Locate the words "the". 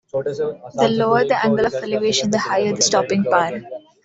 0.73-0.87, 1.25-1.45, 2.31-2.39, 2.73-2.81